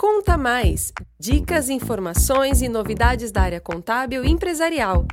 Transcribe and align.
Conta 0.00 0.38
Mais! 0.38 0.94
Dicas, 1.18 1.68
informações 1.68 2.62
e 2.62 2.70
novidades 2.70 3.30
da 3.30 3.42
área 3.42 3.60
contábil 3.60 4.24
e 4.24 4.30
empresarial. 4.30 5.04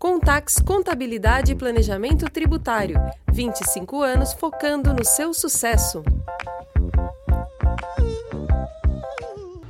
Contax 0.00 0.56
Contabilidade 0.58 1.52
e 1.52 1.54
Planejamento 1.54 2.28
Tributário. 2.28 2.96
25 3.32 4.02
anos 4.02 4.32
focando 4.32 4.92
no 4.92 5.04
seu 5.04 5.32
sucesso. 5.32 6.02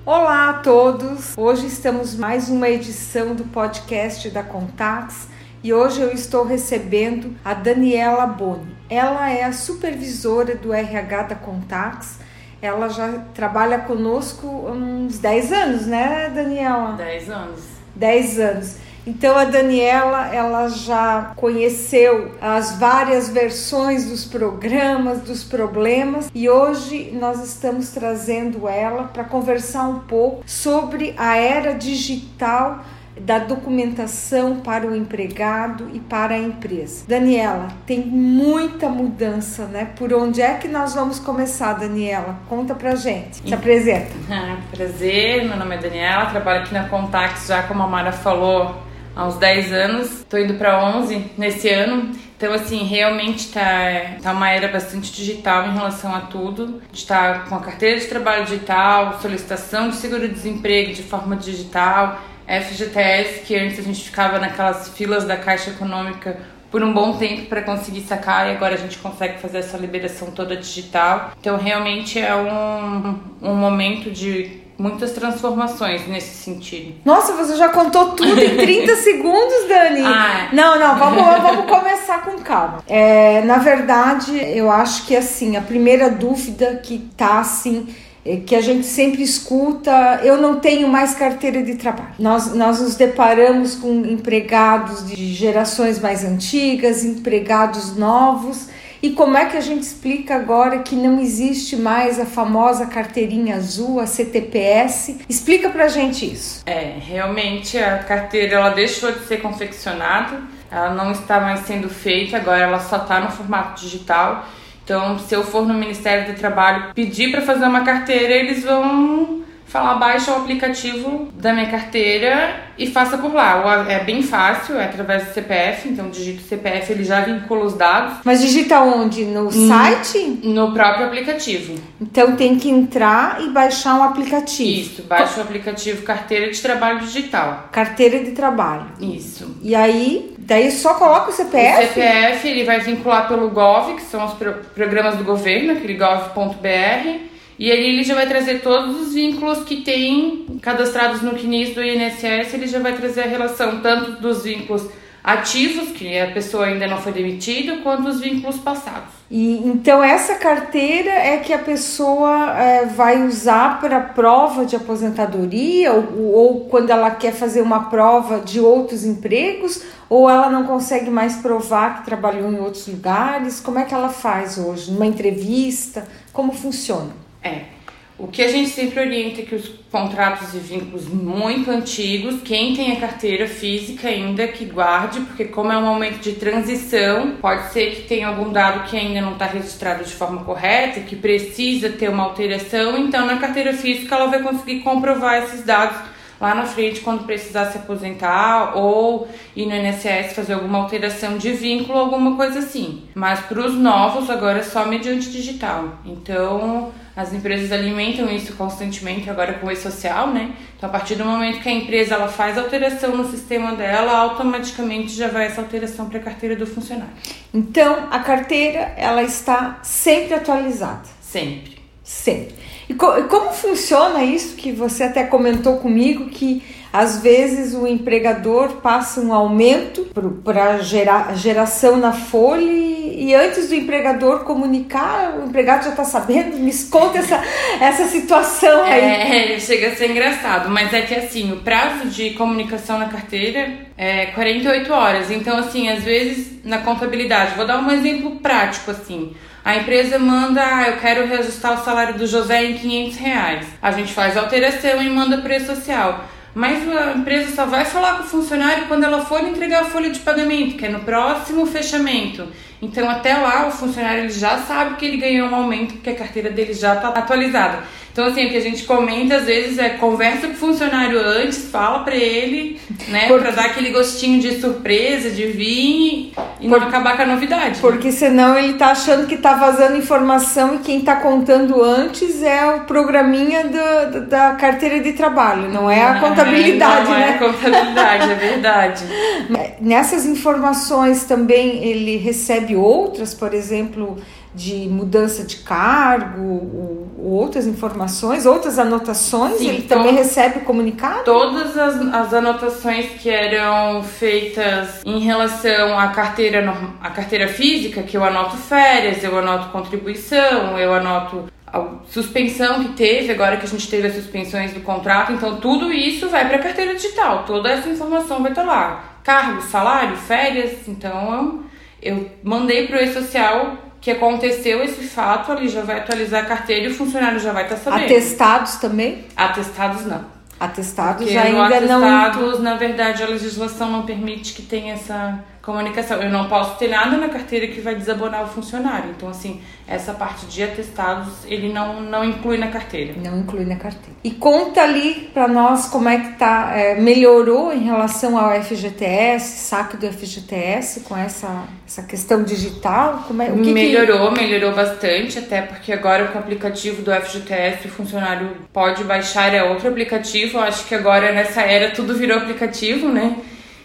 Olá 0.06 0.48
a 0.48 0.54
todos! 0.54 1.36
Hoje 1.36 1.66
estamos 1.66 2.14
mais 2.14 2.48
uma 2.48 2.70
edição 2.70 3.34
do 3.34 3.45
podcast 3.45 4.30
da 4.30 4.43
Contax 4.43 5.29
e 5.62 5.70
hoje 5.75 6.00
eu 6.00 6.11
estou 6.14 6.46
recebendo 6.46 7.36
a 7.45 7.52
Daniela 7.52 8.27
Boni. 8.27 8.75
Ela 8.89 9.29
é 9.29 9.45
a 9.45 9.52
supervisora 9.52 10.57
do 10.57 10.73
RH 10.73 11.25
da 11.25 11.34
Contax 11.34 12.23
ela 12.62 12.89
já 12.89 13.25
trabalha 13.34 13.80
conosco 13.80 14.66
há 14.69 14.71
uns 14.71 15.19
10 15.19 15.52
anos, 15.52 15.87
né, 15.87 16.30
Daniela? 16.33 16.93
10 16.93 17.30
anos. 17.30 17.61
10 17.97 18.38
anos. 18.38 18.77
Então 19.05 19.37
a 19.37 19.45
Daniela, 19.45 20.33
ela 20.33 20.69
já 20.69 21.33
conheceu 21.35 22.37
as 22.41 22.79
várias 22.79 23.29
versões 23.29 24.09
dos 24.09 24.25
programas, 24.25 25.23
dos 25.23 25.43
problemas 25.43 26.30
e 26.33 26.48
hoje 26.48 27.11
nós 27.12 27.43
estamos 27.43 27.91
trazendo 27.91 28.69
ela 28.69 29.05
para 29.05 29.24
conversar 29.24 29.88
um 29.88 29.99
pouco 29.99 30.45
sobre 30.47 31.15
a 31.19 31.37
era 31.37 31.74
digital 31.74 32.85
da 33.21 33.39
documentação 33.39 34.61
para 34.61 34.87
o 34.87 34.95
empregado 34.95 35.91
e 35.93 36.01
para 36.01 36.34
a 36.34 36.39
empresa. 36.39 37.05
Daniela, 37.07 37.69
tem 37.87 38.01
muita 38.01 38.88
mudança, 38.88 39.66
né? 39.66 39.91
Por 39.97 40.12
onde 40.12 40.41
é 40.41 40.55
que 40.55 40.69
nós 40.69 40.95
vamos 40.95 41.19
começar, 41.19 41.75
Daniela? 41.75 42.38
Conta 42.48 42.75
pra 42.75 42.95
gente. 42.95 43.47
Se 43.47 43.55
apresenta. 43.55 44.10
Ah, 44.35 44.57
prazer, 44.71 45.45
meu 45.45 45.59
nome 45.59 45.74
é 45.74 45.79
Daniela, 45.79 46.27
trabalho 46.27 46.63
aqui 46.63 46.73
na 46.73 46.88
Contax 46.88 47.49
já 47.49 47.63
como 47.65 47.82
a 47.82 47.87
Mara 47.87 48.13
falou 48.13 48.82
há 49.15 49.26
uns 49.26 49.37
10 49.37 49.73
anos. 49.73 50.24
Tô 50.29 50.38
indo 50.38 50.54
para 50.54 50.82
11 50.97 51.32
nesse 51.37 51.69
ano. 51.69 52.10
Então, 52.37 52.52
assim, 52.52 52.82
realmente 52.82 53.52
tá, 53.52 54.16
tá 54.21 54.32
uma 54.32 54.51
era 54.51 54.66
bastante 54.66 55.13
digital 55.13 55.69
em 55.69 55.74
relação 55.74 56.13
a 56.13 56.23
tudo. 56.23 56.82
A 56.82 56.95
gente 56.95 57.07
tá 57.07 57.41
com 57.49 57.54
a 57.54 57.60
carteira 57.60 58.01
de 58.01 58.07
trabalho 58.07 58.45
digital, 58.45 59.21
solicitação 59.21 59.91
de 59.91 59.97
seguro-desemprego 59.97 60.93
de 60.93 61.04
forma 61.04 61.37
digital, 61.37 62.21
FGTS, 62.60 63.40
que 63.46 63.56
antes 63.56 63.78
a 63.78 63.82
gente 63.82 64.04
ficava 64.04 64.38
naquelas 64.38 64.88
filas 64.91 65.25
da 65.25 65.36
Caixa 65.36 65.70
Econômica 65.70 66.36
por 66.70 66.82
um 66.82 66.92
bom 66.92 67.16
tempo 67.16 67.47
para 67.47 67.62
conseguir 67.62 68.00
sacar 68.03 68.48
e 68.48 68.56
agora 68.56 68.75
a 68.75 68.78
gente 68.78 68.98
consegue 68.98 69.38
fazer 69.38 69.58
essa 69.58 69.76
liberação 69.76 70.31
toda 70.31 70.56
digital. 70.56 71.32
Então 71.41 71.56
realmente 71.56 72.19
é 72.19 72.34
um, 72.34 73.19
um 73.42 73.54
momento 73.54 74.10
de 74.10 74.62
muitas 74.78 75.12
transformações 75.12 76.06
nesse 76.08 76.34
sentido. 76.42 76.94
Nossa, 77.04 77.34
você 77.34 77.56
já 77.56 77.69
contou 77.69 78.12
tudo 78.12 78.42
em 78.42 78.56
30 78.56 78.97
segundos, 79.04 79.69
Dani. 79.69 80.03
Ah. 80.04 80.48
Não, 80.53 80.78
não, 80.78 80.98
vamos, 80.98 81.42
vamos 81.42 81.70
começar 81.70 82.22
com 82.22 82.38
calma. 82.38 82.82
É, 82.88 83.42
na 83.42 83.58
verdade, 83.58 84.36
eu 84.36 84.70
acho 84.70 85.06
que 85.06 85.14
assim, 85.14 85.56
a 85.56 85.60
primeira 85.60 86.10
dúvida 86.10 86.80
que 86.82 86.98
tá 87.16 87.41
assim 87.41 87.86
é, 87.86 88.12
que 88.47 88.54
a 88.54 88.60
gente 88.60 88.87
sempre 88.87 89.22
escuta, 89.22 90.20
eu 90.22 90.41
não 90.41 90.60
tenho 90.60 90.88
mais 90.88 91.15
carteira 91.15 91.62
de 91.62 91.75
trabalho. 91.75 92.15
Nós, 92.19 92.54
nós 92.54 92.81
nos 92.81 92.94
deparamos 92.94 93.75
com 93.75 94.04
empregados 94.04 95.09
de 95.09 95.32
gerações 95.34 95.98
mais 95.98 96.25
antigas, 96.25 97.04
empregados 97.04 97.97
novos, 97.97 98.69
e 99.03 99.10
como 99.10 99.37
é 99.37 99.47
que 99.47 99.56
a 99.56 99.60
gente 99.60 99.82
explica 99.82 100.37
agora 100.37 100.78
que 100.78 100.94
não 100.94 101.19
existe 101.19 101.75
mais 101.75 102.20
a 102.20 102.25
famosa 102.25 102.87
carteirinha 102.87 103.56
azul, 103.56 103.98
a 103.98 104.06
CTPS? 104.06 105.22
Explica 105.28 105.69
pra 105.70 105.88
gente 105.88 106.25
isso. 106.32 106.62
É, 106.64 106.98
realmente 107.00 107.76
a 107.76 107.98
carteira 107.98 108.54
ela 108.54 108.70
deixou 108.70 109.10
de 109.10 109.26
ser 109.26 109.42
confeccionada, 109.42 110.41
ela 110.70 110.94
não 110.94 111.10
está 111.10 111.41
mais 111.41 111.66
sendo 111.66 111.88
feita, 111.88 112.36
agora 112.36 112.60
ela 112.60 112.78
só 112.78 112.98
está 112.98 113.18
no 113.18 113.32
formato 113.32 113.82
digital 113.82 114.47
então, 114.84 115.19
se 115.19 115.34
eu 115.34 115.44
for 115.44 115.66
no 115.66 115.75
Ministério 115.75 116.32
do 116.32 116.38
Trabalho 116.38 116.93
pedir 116.94 117.31
para 117.31 117.41
fazer 117.41 117.65
uma 117.65 117.84
carteira, 117.84 118.34
eles 118.34 118.65
vão 118.65 119.43
falar 119.66 119.94
baixa 119.94 120.32
o 120.32 120.36
aplicativo 120.36 121.28
da 121.34 121.52
minha 121.52 121.70
carteira 121.70 122.56
e 122.76 122.86
faça 122.86 123.16
por 123.16 123.32
lá. 123.32 123.86
É 123.88 124.04
bem 124.04 124.22
fácil, 124.22 124.78
é 124.78 124.84
através 124.84 125.24
do 125.24 125.32
CPF, 125.32 125.88
então 125.88 126.10
digita 126.10 126.42
o 126.42 126.44
CPF, 126.44 126.92
ele 126.92 127.04
já 127.04 127.20
vincula 127.20 127.64
os 127.64 127.74
dados. 127.74 128.18
Mas 128.24 128.40
digita 128.42 128.80
onde? 128.80 129.24
No 129.24 129.50
site? 129.50 130.40
No 130.42 130.72
próprio 130.72 131.06
aplicativo. 131.06 131.74
Então 132.00 132.36
tem 132.36 132.58
que 132.58 132.68
entrar 132.68 133.40
e 133.40 133.48
baixar 133.48 133.94
um 133.94 134.02
aplicativo. 134.02 134.80
Isso, 134.80 135.02
baixa 135.04 135.40
o 135.40 135.42
aplicativo 135.42 136.02
Carteira 136.02 136.50
de 136.50 136.60
Trabalho 136.60 137.00
Digital. 137.00 137.68
Carteira 137.72 138.22
de 138.22 138.32
Trabalho. 138.32 138.86
Isso. 139.00 139.56
E 139.62 139.74
aí, 139.74 140.34
daí 140.38 140.70
só 140.70 140.94
coloca 140.94 141.30
o 141.30 141.32
CPF? 141.32 141.84
O 141.84 141.88
CPF 141.88 142.48
ele 142.48 142.64
vai 142.64 142.80
vincular 142.80 143.26
pelo 143.26 143.48
Gov, 143.50 143.94
que 143.94 144.02
são 144.02 144.24
os 144.26 144.34
programas 144.74 145.16
do 145.16 145.24
governo, 145.24 145.72
aquele 145.72 145.94
gov.br 145.94 147.31
e 147.62 147.70
aí 147.70 147.90
ele 147.90 148.02
já 148.02 148.16
vai 148.16 148.26
trazer 148.26 148.60
todos 148.60 149.00
os 149.00 149.14
vínculos 149.14 149.62
que 149.62 149.82
tem 149.82 150.46
cadastrados 150.60 151.22
no 151.22 151.38
CNIS 151.38 151.72
do 151.72 151.80
INSS, 151.80 152.54
ele 152.54 152.66
já 152.66 152.80
vai 152.80 152.92
trazer 152.96 153.20
a 153.20 153.26
relação 153.28 153.80
tanto 153.80 154.20
dos 154.20 154.42
vínculos 154.42 154.88
ativos, 155.22 155.90
que 155.90 156.18
a 156.18 156.32
pessoa 156.32 156.64
ainda 156.64 156.88
não 156.88 156.98
foi 156.98 157.12
demitida, 157.12 157.76
quanto 157.76 158.08
os 158.08 158.18
vínculos 158.18 158.58
passados. 158.58 159.14
E 159.30 159.58
então 159.64 160.02
essa 160.02 160.34
carteira 160.34 161.12
é 161.12 161.36
que 161.36 161.52
a 161.52 161.58
pessoa 161.60 162.58
é, 162.58 162.86
vai 162.86 163.24
usar 163.24 163.80
para 163.80 164.00
prova 164.00 164.66
de 164.66 164.74
aposentadoria 164.74 165.92
ou, 165.92 166.32
ou 166.34 166.60
quando 166.64 166.90
ela 166.90 167.12
quer 167.12 167.32
fazer 167.32 167.62
uma 167.62 167.84
prova 167.84 168.40
de 168.40 168.58
outros 168.58 169.04
empregos 169.04 169.84
ou 170.08 170.28
ela 170.28 170.50
não 170.50 170.64
consegue 170.64 171.10
mais 171.10 171.36
provar 171.36 172.00
que 172.00 172.06
trabalhou 172.06 172.52
em 172.52 172.58
outros 172.58 172.88
lugares? 172.88 173.60
Como 173.60 173.78
é 173.78 173.84
que 173.84 173.94
ela 173.94 174.08
faz 174.08 174.58
hoje? 174.58 174.90
Numa 174.90 175.06
entrevista? 175.06 176.08
Como 176.32 176.52
funciona? 176.52 177.22
É. 177.42 177.82
O 178.19 178.28
que 178.28 178.42
a 178.42 178.48
gente 178.48 178.70
sempre 178.70 179.00
orienta 179.00 179.41
é 179.41 179.44
que 179.44 179.54
os 179.54 179.69
contratos 179.91 180.54
e 180.54 180.58
vínculos 180.58 181.08
muito 181.08 181.70
antigos, 181.70 182.41
quem 182.42 182.76
tem 182.76 182.92
a 182.92 183.00
carteira 183.00 183.48
física 183.48 184.06
ainda 184.06 184.47
que 184.47 184.64
guarde, 184.66 185.20
porque 185.20 185.47
como 185.47 185.72
é 185.72 185.78
um 185.78 185.84
momento 185.84 186.20
de 186.20 186.34
transição, 186.34 187.36
pode 187.41 187.72
ser 187.72 187.91
que 187.91 188.03
tenha 188.03 188.28
algum 188.28 188.53
dado 188.53 188.88
que 188.88 188.97
ainda 188.97 189.20
não 189.22 189.32
está 189.32 189.47
registrado 189.47 190.04
de 190.04 190.12
forma 190.12 190.44
correta, 190.44 191.00
que 191.00 191.16
precisa 191.16 191.88
ter 191.88 192.10
uma 192.10 192.25
alteração, 192.25 192.97
então 192.98 193.26
na 193.26 193.38
carteira 193.38 193.72
física 193.72 194.14
ela 194.14 194.26
vai 194.26 194.42
conseguir 194.42 194.80
comprovar 194.80 195.42
esses 195.42 195.64
dados 195.64 195.97
lá 196.41 196.54
na 196.54 196.64
frente 196.64 197.00
quando 197.00 197.24
precisar 197.24 197.66
se 197.66 197.78
aposentar 197.78 198.76
ou 198.76 199.26
ir 199.56 199.64
no 199.66 199.74
INSS 199.74 200.34
fazer 200.34 200.54
alguma 200.54 200.78
alteração 200.78 201.38
de 201.38 201.53
vínculo, 201.53 201.98
alguma 201.98 202.36
coisa 202.36 202.59
assim. 202.59 203.04
Mas 203.14 203.41
para 203.41 203.60
os 203.60 203.74
novos 203.74 204.28
agora 204.28 204.59
é 204.59 204.62
só 204.62 204.84
mediante 204.84 205.30
digital. 205.30 205.98
Então 206.04 206.92
as 207.14 207.32
empresas 207.32 207.70
alimentam 207.70 208.30
isso 208.30 208.54
constantemente 208.54 209.28
agora 209.28 209.54
com 209.54 209.66
o 209.66 209.70
e-social, 209.70 210.28
né? 210.28 210.54
Então, 210.76 210.88
a 210.88 210.92
partir 210.92 211.14
do 211.14 211.24
momento 211.24 211.60
que 211.60 211.68
a 211.68 211.72
empresa 211.72 212.14
ela 212.14 212.28
faz 212.28 212.56
alteração 212.56 213.16
no 213.16 213.30
sistema 213.30 213.74
dela, 213.74 214.12
automaticamente 214.12 215.12
já 215.12 215.28
vai 215.28 215.46
essa 215.46 215.60
alteração 215.60 216.08
para 216.08 216.18
a 216.18 216.22
carteira 216.22 216.56
do 216.56 216.66
funcionário. 216.66 217.12
Então, 217.52 218.08
a 218.10 218.20
carteira 218.20 218.94
ela 218.96 219.22
está 219.22 219.78
sempre 219.82 220.34
atualizada. 220.34 221.02
Sempre. 221.20 221.81
Sempre. 222.02 222.54
E, 222.88 222.94
co 222.94 223.16
e 223.16 223.24
como 223.24 223.52
funciona 223.52 224.24
isso 224.24 224.56
que 224.56 224.72
você 224.72 225.04
até 225.04 225.24
comentou 225.24 225.76
comigo 225.76 226.26
que 226.26 226.62
às 226.92 227.22
vezes 227.22 227.74
o 227.74 227.86
empregador 227.86 228.80
passa 228.82 229.20
um 229.20 229.32
aumento 229.32 230.08
para 230.44 230.78
gerar 230.78 231.34
geração 231.34 231.96
na 231.96 232.12
folha 232.12 232.70
e, 232.70 233.28
e, 233.28 233.34
antes 233.34 233.68
do 233.68 233.74
empregador 233.74 234.41
comunicar, 234.41 235.38
o 235.38 235.46
empregado 235.46 235.84
já 235.84 235.91
está 235.91 236.04
sabendo. 236.04 236.59
Me 236.59 236.72
conta 236.91 237.18
essa, 237.18 237.42
essa 237.80 238.04
situação 238.09 238.82
aí. 238.82 239.54
É, 239.54 239.59
chega 239.59 239.88
a 239.88 239.97
ser 239.97 240.10
engraçado, 240.10 240.68
mas 240.68 240.92
é 240.92 241.00
que 241.00 241.15
assim, 241.15 241.53
o 241.53 241.60
prazo 241.60 242.09
de 242.09 242.30
comunicação 242.30 242.98
na 242.98 243.09
carteira 243.09 243.72
é 243.97 244.27
48 244.27 244.92
horas. 244.92 245.30
Então, 245.30 245.56
assim, 245.56 245.88
às 245.88 246.03
vezes 246.03 246.62
na 246.62 246.78
contabilidade, 246.78 247.54
vou 247.54 247.66
dar 247.66 247.78
um 247.78 247.91
exemplo 247.91 248.32
prático 248.36 248.91
assim. 248.91 249.34
A 249.64 249.76
empresa 249.76 250.18
manda, 250.18 250.60
ah, 250.60 250.88
eu 250.88 250.97
quero 250.97 251.26
reajustar 251.26 251.80
o 251.80 251.84
salário 251.84 252.18
do 252.18 252.26
José 252.26 252.64
em 252.64 252.74
500 252.78 253.16
reais. 253.16 253.66
A 253.80 253.92
gente 253.92 254.12
faz 254.12 254.36
a 254.36 254.41
alteração 254.41 255.00
e 255.00 255.09
manda 255.09 255.38
para 255.38 255.60
social. 255.60 256.25
Mas 256.55 256.87
a 256.87 257.12
empresa 257.12 257.55
só 257.55 257.64
vai 257.64 257.85
falar 257.85 258.19
com 258.19 258.25
o 258.25 258.26
funcionário 258.26 258.87
quando 258.87 259.05
ela 259.05 259.25
for 259.25 259.41
entregar 259.41 259.82
a 259.82 259.85
folha 259.85 260.11
de 260.11 260.19
pagamento, 260.19 260.76
que 260.76 260.85
é 260.85 260.88
no 260.88 261.00
próximo 261.00 261.64
fechamento. 261.64 262.47
Então, 262.82 263.09
até 263.09 263.35
lá, 263.35 263.69
o 263.69 263.70
funcionário 263.70 264.25
ele 264.25 264.31
já 264.31 264.59
sabe 264.59 264.97
que 264.97 265.06
ele 265.06 265.17
ganhou 265.17 265.49
um 265.49 265.55
aumento, 265.55 265.94
porque 265.94 266.11
a 266.11 266.17
carteira 266.17 266.50
dele 266.50 266.75
já 266.75 266.94
está 266.94 267.08
atualizada. 267.08 267.85
Então, 268.12 268.26
assim, 268.26 268.47
o 268.47 268.50
que 268.50 268.56
a 268.59 268.61
gente 268.61 268.82
comenta 268.85 269.37
às 269.37 269.44
vezes 269.44 269.79
é 269.79 269.88
conversa 269.91 270.47
com 270.47 270.53
o 270.53 270.56
funcionário 270.56 271.19
antes, 271.19 271.70
fala 271.70 272.00
para 272.00 272.14
ele, 272.14 272.79
né, 273.09 273.26
porque... 273.26 273.43
para 273.43 273.53
dar 273.53 273.64
aquele 273.67 273.91
gostinho 273.91 274.38
de 274.38 274.61
surpresa, 274.61 275.31
de 275.31 275.47
vir 275.47 276.35
e 276.61 276.69
não 276.69 276.76
acabar 276.76 277.17
com 277.17 277.23
a 277.23 277.26
novidade. 277.26 277.70
Né? 277.70 277.79
Porque 277.81 278.09
né? 278.09 278.12
senão 278.12 278.59
ele 278.59 278.75
tá 278.75 278.88
achando 278.88 279.26
que 279.26 279.38
tá 279.38 279.55
vazando 279.55 279.97
informação 279.97 280.75
e 280.75 280.79
quem 280.81 281.00
tá 281.00 281.17
contando 281.17 281.82
antes 281.82 282.43
é 282.43 282.67
o 282.75 282.81
programinha 282.81 283.64
do, 283.64 284.26
da 284.26 284.53
carteira 284.56 285.00
de 285.00 285.15
trabalho, 285.15 285.70
não 285.70 285.91
é 285.91 286.05
a 286.05 286.20
contabilidade, 286.20 287.08
não 287.08 287.19
né? 287.19 287.19
Não 287.19 287.25
é 287.25 287.35
a 287.35 287.38
contabilidade, 287.38 288.31
é 288.31 288.35
verdade. 288.35 289.05
Nessas 289.81 290.26
informações 290.26 291.25
também 291.25 291.82
ele 291.82 292.19
recebe 292.19 292.76
outras, 292.76 293.32
por 293.32 293.55
exemplo, 293.55 294.19
de 294.55 294.87
mudança 294.88 295.44
de 295.44 295.56
cargo, 295.56 296.43
ou, 296.43 297.12
outras 297.23 297.67
informações, 297.67 298.02
outras 298.47 298.79
anotações, 298.79 299.59
Sim, 299.59 299.69
ele 299.69 299.83
também 299.83 300.15
recebe 300.15 300.59
o 300.59 300.61
comunicado? 300.63 301.25
Todas 301.25 301.77
as, 301.77 302.01
as 302.15 302.35
anotações 302.35 303.07
que 303.21 303.29
eram 303.29 304.03
feitas 304.03 305.03
em 305.05 305.21
relação 305.21 305.99
à 305.99 306.09
carteira, 306.09 306.63
à 307.01 307.11
carteira 307.11 307.49
física, 307.49 308.03
que 308.03 308.17
eu 308.17 308.25
anoto 308.25 308.57
férias, 308.57 309.23
eu 309.23 309.39
anoto 309.39 309.69
contribuição, 309.69 310.79
eu 310.79 310.93
anoto 310.93 311.47
a 311.73 311.87
suspensão 312.07 312.85
que 312.85 312.93
teve, 312.93 313.33
agora 313.33 313.57
que 313.57 313.65
a 313.65 313.69
gente 313.69 313.89
teve 313.89 314.07
as 314.07 314.15
suspensões 314.15 314.75
do 314.75 314.81
contrato, 314.81 315.33
então 315.33 315.57
tudo 315.57 315.91
isso 315.93 316.29
vai 316.29 316.47
para 316.47 316.57
a 316.57 316.63
carteira 316.63 316.95
digital, 316.95 317.45
toda 317.47 317.71
essa 317.71 317.89
informação 317.89 318.43
vai 318.43 318.53
estar 318.53 318.65
lá. 318.65 319.05
Cargo, 319.25 319.63
salário, 319.63 320.17
férias, 320.17 320.87
então 320.87 321.65
eu 322.03 322.29
mandei 322.43 322.87
para 322.87 322.99
o 322.99 323.01
e-social 323.01 323.79
que 324.03 324.11
aconteceu 324.11 324.83
esse 324.83 325.05
fato, 325.05 325.53
ali 325.53 325.69
já 325.69 325.83
vai 325.83 326.01
atualizar 326.01 326.43
a 326.43 326.47
carteira 326.47 326.89
e 326.89 326.91
o 326.91 326.95
funcionário 326.95 327.39
já 327.39 327.53
vai 327.53 327.63
estar 327.63 327.77
tá 327.77 327.83
sabendo. 327.83 328.05
Atestados 328.05 328.75
também? 328.77 329.25
Atestados 329.37 330.05
não. 330.05 330.25
Atestados 330.59 331.25
Porque 331.25 331.39
ainda 331.39 331.67
atestados, 331.67 331.89
não. 331.89 332.21
Atestados, 332.21 332.61
na 332.61 332.75
verdade, 332.75 333.23
a 333.23 333.27
legislação 333.27 333.91
não 333.91 334.05
permite 334.05 334.55
que 334.55 334.63
tenha 334.63 334.95
essa 334.95 335.39
comunicação. 335.62 336.20
Eu 336.20 336.31
não 336.31 336.49
posso 336.49 336.76
ter 336.76 336.88
nada 336.88 337.17
na 337.17 337.29
carteira 337.29 337.69
que 337.69 337.81
vai 337.81 337.94
desabonar 337.94 338.43
o 338.43 338.49
funcionário. 338.49 339.11
Então, 339.17 339.29
assim, 339.29 339.61
essa 339.87 340.12
parte 340.12 340.47
de 340.47 340.62
atestados 340.62 341.44
ele 341.47 341.73
não, 341.73 342.00
não 342.00 342.25
inclui 342.25 342.59
na 342.59 342.67
carteira. 342.67 343.14
Não 343.17 343.38
inclui 343.38 343.64
na 343.64 343.76
carteira. 343.76 344.17
E 344.25 344.32
conta 344.32 344.82
ali 344.82 345.31
para 345.32 345.47
nós 345.47 345.87
como 345.87 346.09
é 346.09 346.19
que 346.19 346.32
tá, 346.38 346.73
é, 346.75 347.00
melhorou 347.00 347.73
em 347.73 347.85
relação 347.85 348.37
ao 348.37 348.61
FGTS, 348.62 349.69
saque 349.69 349.97
do 349.97 350.12
FGTS 350.12 351.00
com 351.00 351.17
essa, 351.17 351.65
essa 351.87 352.03
questão 352.03 352.43
digital? 352.43 353.25
Como 353.29 353.41
é, 353.41 353.50
o 353.50 353.62
que 353.62 353.73
melhorou, 353.73 354.32
que... 354.32 354.43
melhorou 354.43 354.75
bastante, 354.75 355.38
até 355.38 355.62
porque 355.62 355.93
agora 355.93 356.29
com 356.29 356.38
o 356.38 356.43
aplicativo 356.43 357.03
do 357.03 357.12
FGTS 357.12 357.87
o 357.87 357.91
funcionário 357.91 358.56
pode 358.73 359.05
baixar 359.05 359.55
é 359.55 359.62
outro 359.62 359.88
aplicativo. 359.88 360.58
Eu 360.58 360.62
acho 360.62 360.87
que 360.87 360.94
agora 360.94 361.32
nessa 361.32 361.62
era 361.62 361.93
tudo 361.93 362.15
virou 362.15 362.38
aplicativo, 362.38 363.08
né? 363.08 363.37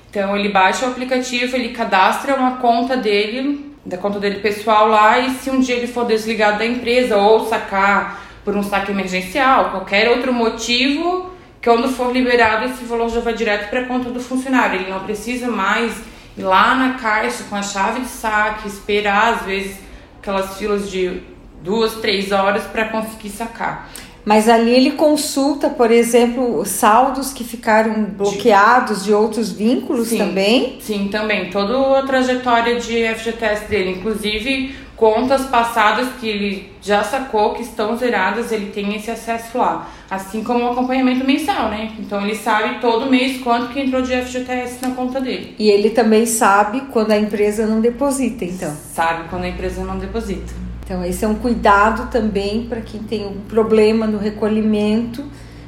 Então 0.09 0.35
ele 0.35 0.49
baixa 0.49 0.85
o 0.85 0.89
aplicativo, 0.89 1.55
ele 1.55 1.69
cadastra 1.69 2.35
uma 2.35 2.57
conta 2.57 2.95
dele, 2.95 3.73
da 3.85 3.97
conta 3.97 4.19
dele 4.19 4.39
pessoal 4.39 4.87
lá, 4.87 5.19
e 5.19 5.31
se 5.35 5.49
um 5.49 5.59
dia 5.59 5.75
ele 5.75 5.87
for 5.87 6.05
desligado 6.05 6.59
da 6.59 6.65
empresa 6.65 7.17
ou 7.17 7.45
sacar 7.47 8.21
por 8.43 8.55
um 8.55 8.63
saque 8.63 8.91
emergencial, 8.91 9.71
qualquer 9.71 10.09
outro 10.09 10.31
motivo, 10.33 11.31
quando 11.63 11.89
for 11.89 12.13
liberado 12.13 12.65
esse 12.65 12.85
valor 12.85 13.09
já 13.09 13.19
vai 13.19 13.33
direto 13.33 13.69
para 13.69 13.81
a 13.81 13.85
conta 13.85 14.09
do 14.09 14.21
funcionário. 14.21 14.79
Ele 14.79 14.89
não 14.89 15.01
precisa 15.01 15.49
mais 15.49 15.93
ir 16.37 16.43
lá 16.43 16.75
na 16.75 16.93
caixa 16.93 17.43
com 17.49 17.55
a 17.55 17.61
chave 17.61 18.01
de 18.01 18.07
saque, 18.07 18.67
esperar 18.67 19.33
às 19.33 19.41
vezes 19.41 19.77
aquelas 20.19 20.57
filas 20.57 20.89
de 20.89 21.21
duas, 21.61 21.95
três 21.95 22.31
horas 22.31 22.63
para 22.63 22.85
conseguir 22.85 23.29
sacar. 23.29 23.89
Mas 24.27 24.49
ali 24.49 24.71
ele 24.71 24.91
consulta, 24.91 25.69
por 25.69 25.89
exemplo, 25.89 26.65
saldos 26.65 27.31
que 27.31 27.45
ficaram 27.45 28.03
bloqueados 28.03 29.05
de 29.05 29.13
outros 29.13 29.53
vínculos 29.53 30.09
sim, 30.09 30.17
também? 30.17 30.79
Sim, 30.81 31.07
também. 31.09 31.49
Toda 31.49 31.97
a 31.97 32.05
trajetória 32.05 32.77
de 32.77 33.07
FGTS 33.07 33.69
dele, 33.69 33.91
inclusive 33.91 34.75
contas 34.97 35.45
passadas 35.45 36.09
que 36.19 36.27
ele 36.27 36.69
já 36.81 37.05
sacou 37.05 37.53
que 37.53 37.61
estão 37.61 37.95
zeradas, 37.95 38.51
ele 38.51 38.65
tem 38.65 38.97
esse 38.97 39.09
acesso 39.09 39.57
lá. 39.59 39.89
Assim 40.11 40.43
como 40.43 40.65
o 40.65 40.71
acompanhamento 40.71 41.25
mensal, 41.25 41.69
né? 41.69 41.93
Então 41.97 42.21
ele 42.21 42.35
sabe 42.35 42.81
todo 42.81 43.09
mês 43.09 43.41
quanto 43.41 43.71
que 43.71 43.79
entrou 43.79 44.01
de 44.01 44.11
FGTS 44.11 44.79
na 44.81 44.93
conta 44.93 45.21
dele. 45.21 45.55
E 45.57 45.69
ele 45.69 45.91
também 45.91 46.25
sabe 46.25 46.81
quando 46.91 47.11
a 47.11 47.17
empresa 47.17 47.65
não 47.65 47.79
deposita, 47.79 48.43
então. 48.43 48.75
Sabe 48.93 49.29
quando 49.29 49.45
a 49.45 49.47
empresa 49.47 49.85
não 49.85 49.97
deposita. 49.97 50.66
Então, 50.87 51.03
esse 51.03 51.25
é 51.25 51.27
um 51.27 51.35
cuidado 51.35 52.09
também 52.09 52.63
para 52.63 52.79
quem 52.79 53.03
tem 53.03 53.27
um 53.27 53.41
problema 53.41 54.07
no 54.07 54.17
recolhimento, 54.17 55.21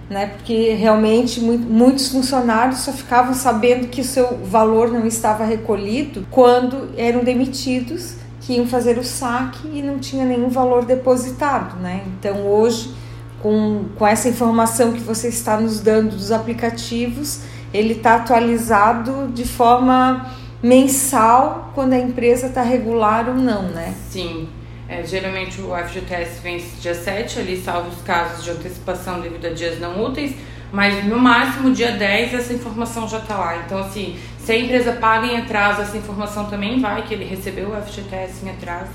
né? 0.09 0.27
Porque 0.27 0.73
realmente 0.75 1.41
muitos 1.41 2.07
funcionários 2.07 2.79
só 2.79 2.93
ficavam 2.93 3.33
sabendo 3.33 3.89
que 3.89 3.99
o 3.99 4.03
seu 4.05 4.37
valor 4.45 4.89
não 4.89 5.05
estava 5.05 5.43
recolhido 5.43 6.25
quando 6.31 6.91
eram 6.95 7.21
demitidos, 7.21 8.15
que 8.39 8.53
iam 8.53 8.65
fazer 8.65 8.97
o 8.97 9.03
saque 9.03 9.67
e 9.73 9.81
não 9.81 9.99
tinha 9.99 10.23
nenhum 10.23 10.47
valor 10.47 10.85
depositado, 10.85 11.77
né? 11.81 12.01
Então, 12.17 12.47
hoje, 12.47 12.95
com, 13.41 13.87
com 13.97 14.07
essa 14.07 14.29
informação 14.29 14.93
que 14.93 15.01
você 15.01 15.27
está 15.27 15.59
nos 15.59 15.81
dando 15.81 16.15
dos 16.15 16.31
aplicativos, 16.31 17.41
ele 17.73 17.95
está 17.95 18.15
atualizado 18.15 19.29
de 19.33 19.45
forma 19.45 20.27
mensal 20.63 21.73
quando 21.75 21.91
a 21.91 21.99
empresa 21.99 22.47
está 22.47 22.61
regular 22.61 23.27
ou 23.27 23.35
não, 23.35 23.63
né? 23.63 23.93
Sim. 24.09 24.47
É, 24.89 25.03
geralmente 25.05 25.61
o 25.61 25.69
FGTS 25.75 26.41
vence 26.41 26.81
dia 26.81 26.95
7, 26.95 27.39
ali 27.39 27.61
salvo 27.61 27.89
os 27.89 28.01
casos 28.01 28.43
de 28.43 28.49
antecipação 28.49 29.21
devido 29.21 29.45
a 29.45 29.51
dias 29.51 29.79
não 29.79 30.03
úteis, 30.03 30.33
mas 30.71 31.05
no 31.05 31.19
máximo 31.19 31.71
dia 31.71 31.91
10 31.91 32.33
essa 32.33 32.53
informação 32.53 33.07
já 33.07 33.19
está 33.19 33.37
lá. 33.37 33.57
Então, 33.63 33.77
assim, 33.77 34.17
se 34.39 34.51
a 34.51 34.57
empresa 34.57 34.93
paga 34.93 35.27
em 35.27 35.37
atraso, 35.37 35.83
essa 35.83 35.95
informação 35.95 36.45
também 36.45 36.79
vai, 36.79 37.03
que 37.03 37.13
ele 37.13 37.23
recebeu 37.23 37.69
o 37.69 37.79
FGTS 37.79 38.43
em 38.43 38.49
atraso, 38.49 38.89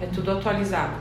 é 0.00 0.06
tudo 0.06 0.30
atualizado. 0.30 0.94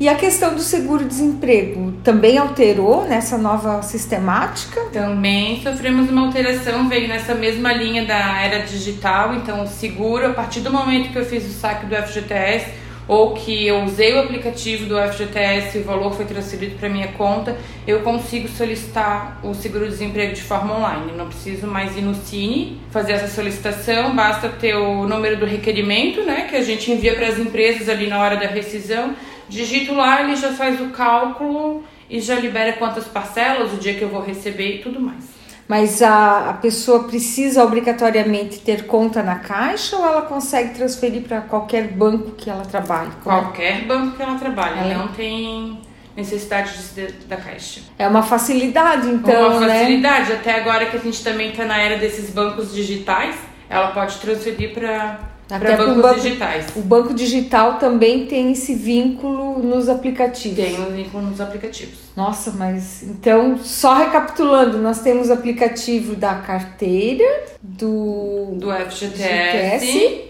E 0.00 0.08
a 0.08 0.16
questão 0.16 0.54
do 0.54 0.60
seguro-desemprego 0.60 1.92
também 2.02 2.36
alterou 2.36 3.04
nessa 3.04 3.38
nova 3.38 3.82
sistemática? 3.82 4.80
Também 4.92 5.62
sofremos 5.62 6.10
uma 6.10 6.26
alteração, 6.26 6.88
veio 6.88 7.06
nessa 7.06 7.34
mesma 7.34 7.72
linha 7.72 8.04
da 8.04 8.40
era 8.40 8.64
digital. 8.64 9.34
Então, 9.34 9.62
o 9.62 9.66
seguro, 9.68 10.26
a 10.26 10.32
partir 10.32 10.60
do 10.60 10.72
momento 10.72 11.12
que 11.12 11.18
eu 11.18 11.24
fiz 11.24 11.44
o 11.44 11.52
saque 11.52 11.86
do 11.86 11.94
FGTS, 11.96 12.87
ou 13.08 13.32
que 13.32 13.66
eu 13.66 13.82
usei 13.84 14.14
o 14.14 14.20
aplicativo 14.20 14.84
do 14.84 14.96
FGTS 14.96 15.78
e 15.78 15.80
o 15.80 15.84
valor 15.84 16.12
foi 16.12 16.26
transferido 16.26 16.76
para 16.76 16.90
minha 16.90 17.08
conta, 17.08 17.56
eu 17.86 18.00
consigo 18.00 18.46
solicitar 18.46 19.40
o 19.42 19.54
seguro-desemprego 19.54 20.34
de 20.34 20.42
forma 20.42 20.76
online. 20.76 21.12
Não 21.16 21.26
preciso 21.26 21.66
mais 21.66 21.96
ir 21.96 22.02
no 22.02 22.14
Cine 22.14 22.78
fazer 22.90 23.12
essa 23.12 23.28
solicitação, 23.28 24.14
basta 24.14 24.50
ter 24.50 24.76
o 24.76 25.08
número 25.08 25.38
do 25.38 25.46
requerimento, 25.46 26.22
né, 26.22 26.46
que 26.48 26.54
a 26.54 26.62
gente 26.62 26.92
envia 26.92 27.14
para 27.14 27.28
as 27.28 27.38
empresas 27.38 27.88
ali 27.88 28.06
na 28.06 28.20
hora 28.20 28.36
da 28.36 28.46
rescisão. 28.46 29.14
Digito 29.48 29.94
lá, 29.94 30.22
ele 30.22 30.36
já 30.36 30.52
faz 30.52 30.78
o 30.78 30.90
cálculo 30.90 31.82
e 32.10 32.20
já 32.20 32.34
libera 32.34 32.74
quantas 32.74 33.06
parcelas, 33.06 33.72
o 33.72 33.76
dia 33.76 33.94
que 33.94 34.02
eu 34.02 34.08
vou 34.10 34.20
receber 34.20 34.76
e 34.76 34.78
tudo 34.78 35.00
mais. 35.00 35.37
Mas 35.68 36.00
a, 36.00 36.48
a 36.48 36.52
pessoa 36.54 37.04
precisa 37.04 37.62
obrigatoriamente 37.62 38.58
ter 38.60 38.86
conta 38.86 39.22
na 39.22 39.36
caixa 39.36 39.96
ou 39.96 40.06
ela 40.06 40.22
consegue 40.22 40.74
transferir 40.74 41.22
para 41.22 41.42
qualquer 41.42 41.88
banco 41.88 42.30
que 42.30 42.48
ela 42.48 42.64
trabalhe? 42.64 43.10
É? 43.10 43.22
Qualquer 43.22 43.84
banco 43.84 44.16
que 44.16 44.22
ela 44.22 44.38
trabalhe, 44.38 44.78
ela 44.78 44.94
não 44.94 45.08
tem 45.08 45.78
necessidade 46.16 46.72
de, 46.94 47.12
da 47.26 47.36
caixa. 47.36 47.82
É 47.98 48.08
uma 48.08 48.22
facilidade, 48.22 49.08
então, 49.08 49.58
Uma 49.58 49.66
né? 49.66 49.80
facilidade, 49.80 50.30
né? 50.30 50.36
até 50.36 50.58
agora 50.58 50.86
que 50.86 50.96
a 50.96 51.00
gente 51.00 51.22
também 51.22 51.50
está 51.50 51.66
na 51.66 51.78
era 51.78 51.98
desses 51.98 52.30
bancos 52.30 52.72
digitais, 52.72 53.36
ela 53.68 53.88
pode 53.88 54.16
transferir 54.16 54.72
para 54.72 55.20
para 55.48 55.76
bancos 55.78 56.02
banco, 56.02 56.20
digitais. 56.20 56.66
O 56.76 56.80
banco 56.80 57.14
digital 57.14 57.78
também 57.78 58.26
tem 58.26 58.52
esse 58.52 58.74
vínculo 58.74 59.58
nos 59.60 59.88
aplicativos. 59.88 60.56
Tem 60.56 60.78
um 60.78 60.90
vínculo 60.90 61.22
nos 61.22 61.40
aplicativos. 61.40 61.98
Nossa, 62.14 62.50
mas 62.50 63.02
então, 63.02 63.58
só 63.58 63.94
recapitulando, 63.94 64.76
nós 64.78 65.00
temos 65.00 65.30
o 65.30 65.32
aplicativo 65.32 66.14
da 66.14 66.34
carteira, 66.34 67.24
do, 67.62 68.56
do 68.56 68.70
FGTS, 68.70 69.78
FGTS 69.78 70.24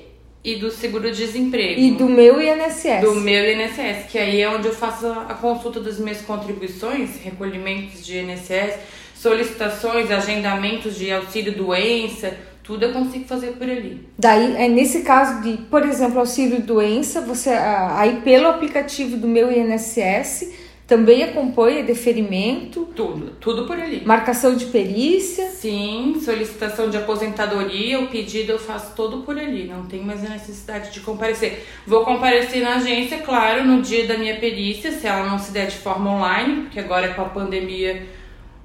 e 0.44 0.54
do 0.54 0.70
seguro-desemprego. 0.70 1.80
E 1.80 1.90
do 1.90 2.08
meu 2.08 2.40
INSS. 2.40 3.00
Do 3.00 3.16
meu 3.16 3.52
INSS, 3.52 4.06
que 4.08 4.18
aí 4.18 4.40
é 4.40 4.48
onde 4.48 4.68
eu 4.68 4.74
faço 4.74 5.06
a 5.06 5.34
consulta 5.34 5.80
das 5.80 5.98
minhas 5.98 6.20
contribuições, 6.20 7.16
recolhimentos 7.22 8.06
de 8.06 8.18
INSS, 8.18 8.74
solicitações, 9.16 10.12
agendamentos 10.12 10.96
de 10.96 11.10
auxílio 11.10 11.52
doença 11.56 12.36
tudo 12.68 12.84
eu 12.84 12.92
consigo 12.92 13.24
fazer 13.24 13.52
por 13.52 13.62
ali. 13.62 14.06
Daí, 14.18 14.54
é 14.54 14.68
nesse 14.68 15.00
caso 15.00 15.40
de, 15.40 15.56
por 15.56 15.86
exemplo, 15.86 16.18
auxílio 16.18 16.60
doença, 16.60 17.22
você 17.22 17.48
aí 17.48 18.20
pelo 18.20 18.46
aplicativo 18.46 19.16
do 19.16 19.26
meu 19.26 19.50
INSS 19.50 20.52
também 20.86 21.22
acompanha 21.22 21.82
deferimento? 21.82 22.84
Tudo, 22.94 23.32
tudo 23.40 23.66
por 23.66 23.80
ali. 23.80 24.02
Marcação 24.04 24.54
de 24.54 24.66
perícia? 24.66 25.46
Sim, 25.46 26.20
solicitação 26.22 26.90
de 26.90 26.98
aposentadoria, 26.98 28.00
o 28.00 28.08
pedido 28.08 28.52
eu 28.52 28.58
faço 28.58 28.94
todo 28.94 29.22
por 29.22 29.38
ali, 29.38 29.64
não 29.64 29.86
tem 29.86 30.02
mais 30.02 30.22
a 30.22 30.28
necessidade 30.28 30.92
de 30.92 31.00
comparecer. 31.00 31.64
Vou 31.86 32.04
comparecer 32.04 32.62
na 32.62 32.74
agência, 32.74 33.16
claro, 33.18 33.64
no 33.64 33.80
dia 33.80 34.06
da 34.06 34.18
minha 34.18 34.36
perícia, 34.36 34.92
se 34.92 35.06
ela 35.06 35.24
não 35.24 35.38
se 35.38 35.52
der 35.52 35.68
de 35.68 35.76
forma 35.76 36.10
online, 36.10 36.64
porque 36.64 36.80
agora 36.80 37.14
com 37.14 37.22
a 37.22 37.30
pandemia 37.30 38.17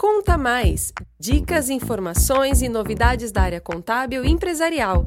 Conta 0.00 0.38
Mais! 0.38 0.94
Dicas, 1.18 1.68
informações 1.68 2.62
e 2.62 2.70
novidades 2.70 3.30
da 3.30 3.42
área 3.42 3.60
contábil 3.60 4.24
e 4.24 4.30
empresarial. 4.30 5.06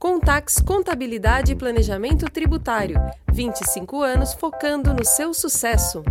Contax 0.00 0.56
Contabilidade 0.58 1.52
e 1.52 1.54
Planejamento 1.54 2.24
Tributário. 2.24 2.96
25 3.32 4.02
anos 4.02 4.34
focando 4.34 4.92
no 4.92 5.04
seu 5.04 5.32
sucesso. 5.32 6.02